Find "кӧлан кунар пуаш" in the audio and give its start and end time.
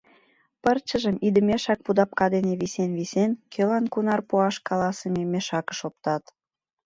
3.53-4.55